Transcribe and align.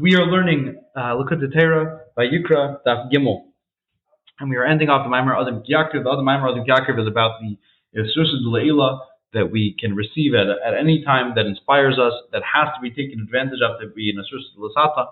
we 0.00 0.14
are 0.16 0.26
learning 0.26 0.82
uh, 0.96 1.14
Likkutei 1.14 1.52
Torah 1.52 2.00
Vayikra 2.18 2.78
Daf 2.86 3.10
Gimel, 3.12 3.44
and 4.40 4.50
we 4.50 4.56
are 4.56 4.64
ending 4.64 4.88
off 4.88 5.06
the 5.06 5.10
Maimer 5.10 5.40
Adam 5.40 5.62
Yaakov. 5.68 6.04
The 6.04 6.10
other 6.10 6.22
Maimer 6.22 6.50
Adam 6.50 6.64
Yaakov 6.64 7.00
is 7.00 7.06
about 7.08 7.40
the 7.40 7.56
Yisus 7.96 8.30
Leila 8.44 9.00
that 9.32 9.50
we 9.50 9.76
can 9.78 9.94
receive 9.94 10.34
at, 10.34 10.46
at 10.46 10.78
any 10.78 11.04
time 11.04 11.32
that 11.36 11.46
inspires 11.46 11.98
us, 11.98 12.12
that 12.32 12.42
has 12.42 12.68
to 12.74 12.80
be 12.80 12.90
taken 12.90 13.20
advantage 13.20 13.60
of 13.64 13.80
to 13.80 13.88
be 13.94 14.10
an 14.10 14.16
Yisus 14.16 14.42
Lasata, 14.58 15.06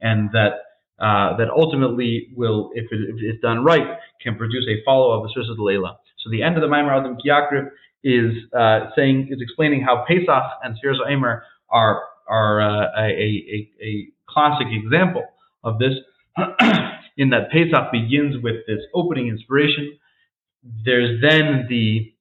and 0.00 0.30
that 0.32 0.52
uh, 0.98 1.36
that 1.36 1.50
ultimately 1.50 2.28
will, 2.34 2.70
if, 2.74 2.84
it, 2.90 3.00
if 3.08 3.16
it's 3.20 3.42
done 3.42 3.62
right, 3.64 3.98
can 4.22 4.34
produce 4.36 4.66
a 4.68 4.82
follow 4.84 5.12
of 5.12 5.30
Yisus 5.30 5.58
Leila. 5.58 5.98
So 6.18 6.30
the 6.30 6.42
end 6.42 6.56
of 6.56 6.62
the 6.62 6.68
Maimer 6.68 6.98
Adam 6.98 7.16
Yaakov 7.26 7.70
is 8.04 8.32
uh, 8.52 8.90
saying 8.94 9.28
is 9.30 9.40
explaining 9.40 9.82
how 9.82 10.04
Pesach 10.06 10.44
and 10.62 10.76
Sfiras 10.76 10.98
Omer 11.08 11.42
are 11.70 12.02
are 12.28 12.60
uh, 12.60 12.86
a, 12.98 13.08
a, 13.08 13.70
a 13.82 14.08
classic 14.36 14.66
example 14.70 15.24
of 15.64 15.78
this, 15.78 15.94
in 17.16 17.30
that 17.30 17.50
Pesach 17.50 17.90
begins 17.90 18.42
with 18.42 18.56
this 18.66 18.80
opening 18.94 19.28
inspiration. 19.28 19.98
There's 20.84 21.20
then 21.22 21.66
the 21.70 22.12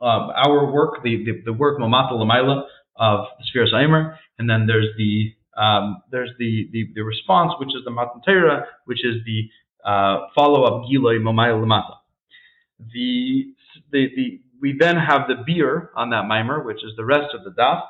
um, 0.00 0.32
our 0.34 0.72
work, 0.72 1.04
the, 1.04 1.24
the, 1.24 1.42
the 1.44 1.52
work 1.52 1.78
Mamata 1.78 2.12
Lamaila 2.14 2.64
of 2.96 3.26
the 3.38 3.44
Sfiras 3.46 3.72
Omer, 3.72 4.18
and 4.38 4.50
then 4.50 4.66
there's 4.66 4.88
the 4.98 5.32
um, 5.56 6.02
there's 6.10 6.30
the, 6.38 6.68
the, 6.72 6.88
the 6.94 7.02
response, 7.02 7.52
which 7.60 7.68
is 7.68 7.84
the 7.84 7.90
Matan 7.90 8.22
Torah, 8.26 8.64
which 8.86 9.04
is 9.04 9.16
the 9.26 9.48
uh, 9.84 10.26
follow 10.34 10.64
up 10.64 10.88
Giloi 10.90 11.20
Mamayla 11.20 11.62
Lamata. 11.62 11.96
The, 12.92 13.52
the, 13.92 14.08
the, 14.16 14.40
we 14.60 14.74
then 14.78 14.96
have 14.96 15.28
the 15.28 15.44
beer 15.46 15.90
on 15.94 16.08
that 16.10 16.26
mimer, 16.26 16.62
which 16.64 16.78
is 16.78 16.92
the 16.96 17.04
rest 17.04 17.34
of 17.34 17.44
the 17.44 17.50
daf. 17.50 17.82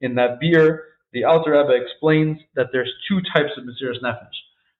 In 0.00 0.14
that 0.14 0.40
beer, 0.40 0.84
the 1.12 1.24
Alter 1.24 1.52
Rebbe 1.52 1.74
explains 1.74 2.38
that 2.54 2.68
there's 2.72 2.90
two 3.08 3.20
types 3.34 3.50
of 3.56 3.64
Mesiras 3.64 4.02
Nefesh. 4.02 4.36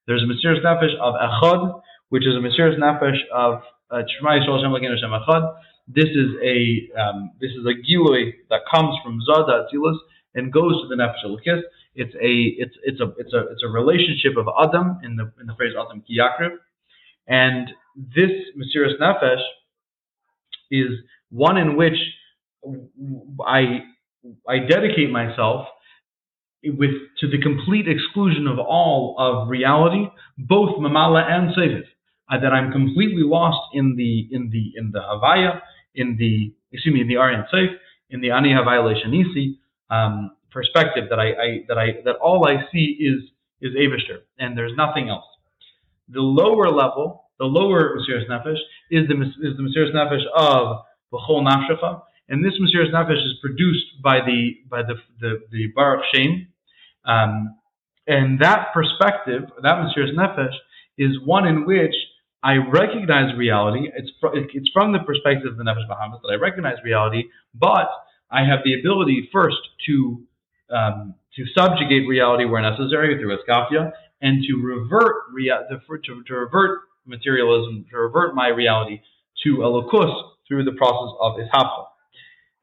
There's 0.07 0.23
a 0.23 0.25
Mesiras 0.25 0.63
Nefesh 0.63 0.95
of 0.99 1.13
Echad, 1.15 1.81
which 2.09 2.25
is 2.25 2.35
a 2.35 2.39
Mesiras 2.39 2.77
Nefesh 2.77 3.19
of 3.31 3.61
uh, 3.91 4.01
Echad. 4.01 5.55
This 5.87 6.05
is 6.05 6.29
a 6.43 6.89
um, 6.99 7.31
this 7.39 7.51
is 7.51 7.65
a 7.65 7.75
gilui 7.85 8.33
that 8.49 8.61
comes 8.73 8.95
from 9.03 9.19
Zada 9.21 9.65
Atzilus 9.65 9.97
and 10.35 10.51
goes 10.51 10.81
to 10.81 10.87
the 10.87 10.95
Nefesh 10.95 11.25
Elokis. 11.25 11.61
It's 11.95 12.15
a 12.15 12.61
it's 12.61 12.75
it's 12.83 12.99
a 12.99 13.13
it's 13.17 13.33
a 13.33 13.47
it's 13.51 13.63
a 13.63 13.67
relationship 13.67 14.37
of 14.37 14.47
Adam 14.59 14.99
in 15.03 15.15
the 15.15 15.31
in 15.39 15.45
the 15.45 15.53
phrase 15.55 15.73
Adam 15.79 16.03
Kiyakriv, 16.09 16.55
and 17.27 17.69
this 17.95 18.31
Mesiras 18.57 18.99
Nefesh 18.99 19.43
is 20.71 20.89
one 21.29 21.57
in 21.57 21.75
which 21.75 21.97
I 23.45 23.83
I 24.47 24.59
dedicate 24.59 25.11
myself 25.11 25.67
with 26.65 26.91
to 27.19 27.27
the 27.27 27.41
complete 27.41 27.87
exclusion 27.87 28.47
of 28.47 28.59
all 28.59 29.15
of 29.17 29.49
reality, 29.49 30.07
both 30.37 30.77
mamala 30.79 31.23
and 31.29 31.55
seviv. 31.55 31.83
Uh, 32.31 32.39
that 32.39 32.53
I'm 32.53 32.71
completely 32.71 33.21
lost 33.21 33.59
in 33.73 33.95
the 33.97 34.27
in 34.31 34.49
the 34.49 34.71
in 34.75 34.91
the 34.91 34.99
havaya, 34.99 35.59
in 35.93 36.15
the 36.17 36.53
excuse 36.71 36.93
me, 36.93 37.01
in 37.01 37.07
the 37.07 37.17
aryan 37.17 37.43
seif, 37.53 37.67
in 38.09 38.21
the 38.21 38.31
ani 38.31 38.49
havaya 38.49 38.81
leishanisi 38.81 39.57
um, 39.89 40.31
perspective 40.51 41.05
that 41.09 41.19
I, 41.19 41.27
I, 41.31 41.65
that 41.67 41.77
I 41.77 41.87
that 42.05 42.15
all 42.17 42.47
I 42.47 42.63
see 42.71 42.97
is 42.99 43.29
is 43.61 43.75
Avishter, 43.75 44.19
and 44.39 44.57
there's 44.57 44.73
nothing 44.77 45.09
else. 45.09 45.25
The 46.09 46.21
lower 46.21 46.69
level, 46.69 47.25
the 47.39 47.45
lower 47.45 47.97
Mesiras 47.97 48.27
Nefesh, 48.29 48.59
is 48.91 49.07
the 49.07 49.15
is 49.41 49.57
the 49.57 49.63
Mesiras 49.63 49.93
Nefesh 49.93 50.25
of 50.35 50.83
B'chol 51.11 51.43
Nafshecha, 51.47 52.01
and 52.29 52.43
this 52.43 52.53
Mesiras 52.59 52.91
Nefesh 52.93 53.25
is 53.25 53.35
produced 53.41 54.01
by 54.01 54.19
the 54.21 54.57
by 54.69 54.81
the 54.83 54.95
the, 55.19 55.41
the 55.51 55.67
Baruch 55.75 56.03
Shem, 56.13 56.47
um, 57.05 57.55
and 58.07 58.39
that 58.41 58.73
perspective, 58.73 59.43
that 59.61 59.75
Mesiras 59.75 60.13
Nefesh, 60.13 60.55
is 60.97 61.17
one 61.25 61.47
in 61.47 61.65
which 61.65 61.95
I 62.43 62.55
recognize 62.57 63.35
reality. 63.37 63.89
It's 63.95 64.11
fr- 64.19 64.35
it's 64.35 64.69
from 64.73 64.91
the 64.91 64.99
perspective 64.99 65.51
of 65.51 65.57
the 65.57 65.63
Nefesh 65.63 65.87
Bahamas 65.87 66.19
that 66.23 66.33
I 66.33 66.35
recognize 66.35 66.75
reality, 66.83 67.23
but 67.53 67.89
I 68.29 68.43
have 68.43 68.59
the 68.65 68.79
ability 68.79 69.29
first 69.31 69.57
to 69.87 70.21
um, 70.69 71.15
to 71.35 71.45
subjugate 71.55 72.07
reality 72.07 72.45
where 72.45 72.61
necessary 72.61 73.17
through 73.17 73.37
Iskafia, 73.37 73.91
and 74.21 74.43
to 74.43 74.61
revert 74.61 75.15
rea- 75.33 75.51
to, 75.69 76.23
to, 76.23 76.33
revert 76.33 76.81
materialism, 77.05 77.85
to 77.91 77.97
revert 77.97 78.35
my 78.35 78.47
reality 78.47 79.01
to 79.43 79.57
Elokus 79.57 80.31
through 80.47 80.63
the 80.63 80.71
process 80.73 81.15
of 81.19 81.35
Ishapcha. 81.35 81.85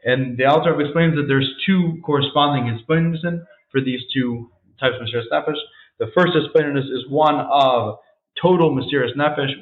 And 0.04 0.36
the 0.38 0.44
Alter 0.46 0.80
explains 0.80 1.14
that 1.16 1.26
there's 1.28 1.50
two 1.66 1.98
corresponding 2.04 2.72
Hispanism 2.72 3.46
for 3.70 3.80
these 3.80 4.00
two 4.12 4.50
types 4.78 4.94
of 5.00 5.06
Mesiras 5.06 5.28
Nefesh. 5.32 5.58
The 5.98 6.06
first 6.14 6.32
Hispanism 6.34 6.78
is 6.78 7.04
one 7.08 7.36
of 7.36 7.98
total 8.40 8.70
Mesiras 8.74 9.14
Nefesh 9.16 9.52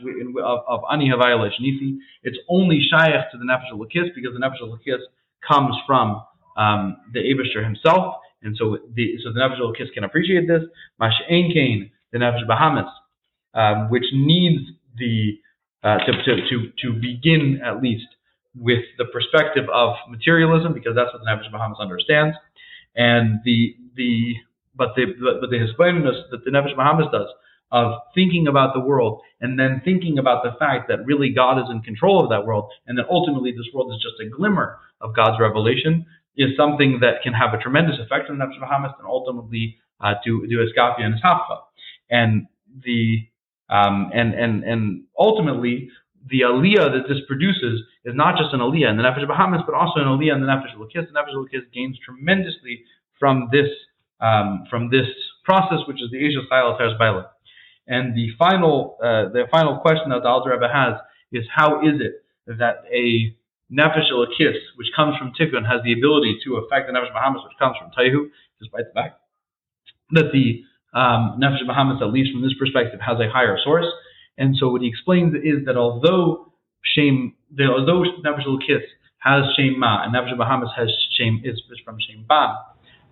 of, 0.42 0.60
of 0.68 0.80
Ani 0.92 1.10
Havaya 1.10 1.50
Nifi. 1.60 1.98
It's 2.22 2.38
only 2.48 2.80
Shaykh 2.90 3.30
to 3.32 3.38
the 3.38 3.44
Nefesh 3.44 3.72
Elokis 3.72 4.14
because 4.14 4.32
the 4.32 4.40
Nefesh 4.40 4.62
Elokis 4.62 5.00
comes 5.46 5.74
from 5.86 6.22
um, 6.56 6.96
the 7.12 7.20
Abishter 7.20 7.64
himself. 7.64 8.16
And 8.42 8.56
so 8.56 8.78
the 8.94 9.16
so 9.24 9.32
the 9.32 9.40
Nefesh 9.40 9.60
Elokis 9.60 9.92
can 9.92 10.04
appreciate 10.04 10.46
this. 10.46 10.62
Mash'ain 11.00 11.52
Kain, 11.52 11.90
the 12.12 12.18
Nefesh 12.18 12.46
Bahamas, 12.46 12.90
um, 13.54 13.90
which 13.90 14.04
needs 14.12 14.62
the 14.96 15.38
uh, 15.82 15.98
to, 15.98 16.12
to, 16.12 16.48
to, 16.48 16.72
to 16.82 16.92
begin 17.00 17.60
at 17.64 17.80
least 17.80 18.06
with 18.56 18.82
the 18.96 19.04
perspective 19.06 19.64
of 19.72 19.94
materialism, 20.10 20.72
because 20.72 20.94
that's 20.96 21.12
what 21.12 21.22
the 21.22 21.26
Nefesh 21.30 21.50
Bahamas 21.52 21.78
understands, 21.80 22.36
and 22.96 23.40
the 23.44 23.76
the 23.98 24.34
but 24.74 24.94
the 24.96 25.04
but 25.20 25.50
the 25.50 25.58
Hispaninus 25.58 26.30
that 26.30 26.44
the 26.44 26.50
Nefesh 26.50 26.74
Bahamas 26.74 27.08
does 27.12 27.28
of 27.70 28.00
thinking 28.14 28.46
about 28.48 28.72
the 28.72 28.80
world 28.80 29.20
and 29.42 29.58
then 29.58 29.82
thinking 29.84 30.18
about 30.18 30.42
the 30.42 30.52
fact 30.58 30.88
that 30.88 31.04
really 31.04 31.34
God 31.34 31.58
is 31.58 31.66
in 31.70 31.82
control 31.82 32.22
of 32.22 32.30
that 32.30 32.46
world 32.46 32.70
and 32.86 32.96
that 32.96 33.04
ultimately 33.10 33.52
this 33.52 33.68
world 33.74 33.92
is 33.92 34.00
just 34.00 34.16
a 34.24 34.34
glimmer 34.34 34.78
of 35.02 35.14
God's 35.14 35.38
revelation 35.38 36.06
is 36.38 36.56
something 36.56 37.00
that 37.00 37.20
can 37.22 37.34
have 37.34 37.52
a 37.52 37.58
tremendous 37.58 37.96
effect 37.98 38.30
on 38.30 38.38
the 38.38 38.44
Nefesh 38.44 38.60
Bahamas 38.60 38.92
and 38.98 39.06
ultimately 39.06 39.76
uh, 40.00 40.14
to 40.24 40.46
do 40.46 40.64
Eskafia 40.64 41.02
and 41.02 41.14
Eshapcha. 41.20 41.58
And 42.10 42.46
the 42.84 43.28
um, 43.68 44.10
and 44.14 44.32
and 44.32 44.64
and 44.64 45.02
ultimately 45.18 45.90
the 46.30 46.40
aliyah 46.42 46.92
that 46.92 47.04
this 47.08 47.18
produces 47.26 47.82
is 48.04 48.14
not 48.14 48.38
just 48.38 48.54
an 48.54 48.60
aliyah 48.60 48.90
in 48.90 48.96
the 48.96 49.02
Nefesh 49.02 49.26
Bahamas, 49.26 49.62
but 49.66 49.74
also 49.74 50.00
an 50.00 50.06
aliyah 50.06 50.36
in 50.36 50.40
the 50.40 50.46
Nefesh 50.46 50.74
Elokis. 50.76 51.06
The 51.06 51.18
Nefesh 51.18 51.34
Elokis 51.34 51.70
gains 51.74 51.98
tremendously 52.04 52.82
from 53.18 53.48
this 53.52 53.68
um, 54.20 54.64
from 54.70 54.90
this 54.90 55.06
process, 55.44 55.78
which 55.86 56.02
is 56.02 56.10
the 56.10 56.18
Asia 56.18 56.40
style 56.46 56.76
of 56.76 56.98
Baila. 56.98 57.30
And 57.86 58.14
the 58.14 58.28
final 58.38 58.98
uh, 59.02 59.32
the 59.32 59.44
final 59.50 59.78
question 59.78 60.10
that 60.10 60.22
the 60.22 60.28
Alter 60.28 60.50
Rebbe 60.50 60.68
has 60.68 60.94
is 61.32 61.44
how 61.54 61.80
is 61.80 62.00
it 62.00 62.24
that 62.46 62.84
a 62.92 63.34
Nefesh 63.72 64.08
Elokis, 64.12 64.56
which 64.76 64.88
comes 64.96 65.16
from 65.18 65.32
Tikkun, 65.38 65.68
has 65.68 65.82
the 65.84 65.92
ability 65.92 66.38
to 66.44 66.56
affect 66.56 66.88
the 66.88 66.92
Nefesh 66.92 67.12
Bahamas, 67.12 67.42
which 67.44 67.56
comes 67.58 67.76
from 67.76 67.90
Tohu, 67.92 68.28
despite 68.60 68.88
the 68.88 68.94
fact 68.94 69.20
that 70.12 70.32
the 70.32 70.64
um, 70.98 71.38
Nefesh 71.40 71.66
Bahamas, 71.66 72.00
at 72.00 72.08
least 72.08 72.32
from 72.32 72.42
this 72.42 72.54
perspective, 72.58 73.00
has 73.00 73.18
a 73.20 73.28
higher 73.28 73.58
source. 73.62 73.86
And 74.38 74.56
so 74.56 74.70
what 74.70 74.82
he 74.82 74.88
explains 74.88 75.34
is 75.34 75.66
that 75.66 75.76
although 75.76 76.52
Shem, 76.82 77.34
the, 77.54 77.64
although 77.64 78.04
Nefesh 78.24 78.46
Elokis 78.46 78.84
has 79.18 79.44
Shem 79.56 79.78
Ma 79.78 80.04
and 80.04 80.14
Nefesh 80.14 80.36
Bahamas 80.36 80.70
has 80.76 80.88
Shem 81.16 81.42
is, 81.44 81.60
from 81.84 81.98
Shem 82.00 82.24
Ban, 82.28 82.56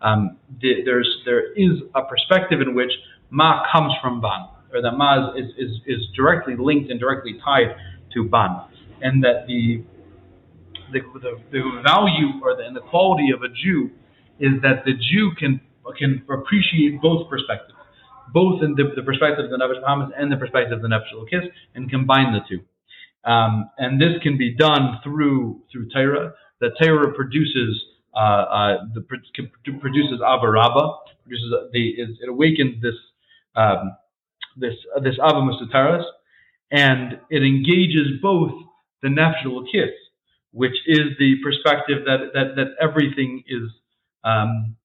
um, 0.03 0.37
the, 0.61 0.83
there's 0.85 1.09
there 1.25 1.53
is 1.55 1.83
a 1.95 2.03
perspective 2.03 2.61
in 2.61 2.75
which 2.75 2.93
Ma 3.31 3.63
comes 3.73 3.93
from 4.01 4.21
Ban, 4.21 4.49
or 4.73 4.83
that 4.83 4.93
Ma 4.93 5.35
is, 5.35 5.47
is, 5.59 5.71
is 5.87 6.07
directly 6.15 6.55
linked 6.59 6.91
and 6.91 7.01
directly 7.01 7.39
tied 7.45 7.75
to 8.15 8.29
Ban, 8.29 8.63
and 9.01 9.23
that 9.25 9.47
the 9.47 9.83
the, 10.93 11.01
the, 11.15 11.41
the 11.51 11.83
value 11.85 12.41
or 12.43 12.57
the, 12.57 12.63
and 12.65 12.77
the 12.77 12.81
quality 12.81 13.31
of 13.35 13.43
a 13.43 13.49
Jew 13.49 13.91
is 14.39 14.61
that 14.63 14.85
the 14.85 14.93
Jew 14.93 15.33
can 15.39 15.61
can 15.99 16.23
appreciate 16.29 17.01
both 17.01 17.29
perspectives 17.31 17.77
both 18.33 18.63
in 18.63 18.75
the, 18.75 18.85
the 18.95 19.03
perspective 19.03 19.45
of 19.45 19.51
the 19.51 19.57
Nefesh 19.57 19.81
Bahamas 19.81 20.13
and 20.17 20.31
the 20.31 20.37
perspective 20.37 20.73
of 20.79 20.83
the 20.83 20.89
Nefesh 20.89 21.13
Elokis, 21.15 21.47
and 21.75 21.91
combine 21.91 22.33
the 22.33 22.41
two. 22.49 22.61
Um, 23.29 23.71
and 23.79 24.01
this 24.01 24.23
can 24.23 24.39
be 24.39 24.55
done 24.55 24.99
through 25.03 25.63
through 25.73 25.89
Torah. 25.91 26.35
The 26.61 26.71
Torah 26.81 27.13
produces 27.13 27.83
the 28.17 29.03
produces 29.81 30.21
Avarabba, 30.21 30.99
produces 31.25 31.53
the 31.73 31.95
it 31.99 32.29
awakens 32.29 32.83
this 32.83 32.95
um, 33.55 33.97
this 34.57 34.75
uh, 34.97 35.01
this 35.01 35.17
Ava 35.19 36.03
and 36.71 37.19
it 37.31 37.43
engages 37.43 38.21
both 38.23 38.53
the 39.03 39.09
Nefesh 39.09 39.45
Elokis, 39.45 39.93
which 40.53 40.77
is 40.87 41.17
the 41.19 41.37
perspective 41.43 42.05
that 42.07 42.33
that 42.35 42.57
that 42.57 42.69
everything 42.81 43.45
is 43.47 43.71
um, 44.25 44.77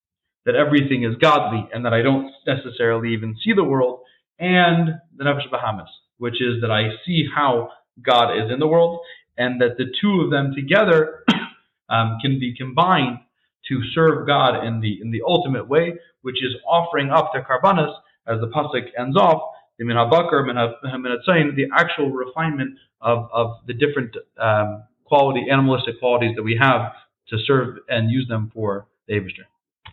that 0.46 0.56
everything 0.56 1.04
is 1.04 1.16
godly 1.22 1.68
and 1.74 1.86
that 1.86 1.94
I 1.94 2.02
don't 2.02 2.32
necessarily 2.46 3.14
even 3.14 3.36
see 3.44 3.54
the 3.54 3.64
world, 3.64 4.02
and 4.40 4.90
the 5.18 5.24
Nefesh 5.24 5.50
Bahamas, 5.50 5.90
which 6.18 6.42
is 6.42 6.62
that 6.62 6.72
I 6.72 6.90
see 7.06 7.28
how 7.34 7.70
God 8.02 8.38
is 8.38 8.52
in 8.52 8.60
the 8.60 8.68
world, 8.68 9.00
and 9.38 9.62
that 9.62 9.78
the 9.78 9.86
two 10.02 10.22
of 10.22 10.32
them 10.32 10.54
together 10.54 11.24
um, 11.92 12.18
can 12.22 12.40
be 12.40 12.56
combined 12.56 13.20
to 13.68 13.82
serve 13.94 14.26
God 14.26 14.66
in 14.66 14.80
the 14.80 15.00
in 15.02 15.12
the 15.12 15.22
ultimate 15.28 15.68
way, 15.68 15.94
which 16.22 16.44
is 16.44 16.56
offering 16.68 17.12
up 17.12 17.32
the 17.34 17.42
karbanas, 17.42 17.94
as 18.28 18.40
the 18.40 18.48
pasuk 18.48 18.88
ends 18.98 19.16
off, 19.16 19.42
the 19.78 19.86
min 19.86 19.98
habakar, 19.98 20.46
the 21.56 21.68
actual 21.78 22.12
refinement 22.12 22.78
of, 23.02 23.30
of 23.32 23.58
the 23.68 23.74
different 23.74 24.16
um, 24.40 24.84
quality, 25.06 25.46
animalistic 25.52 26.00
qualities 26.00 26.36
that 26.36 26.44
we 26.44 26.58
have 26.60 26.94
to 27.28 27.38
serve 27.46 27.78
and 27.90 28.10
use 28.10 28.28
them 28.28 28.52
for 28.54 28.88
the 29.08 29.14
Abishter. 29.14 29.46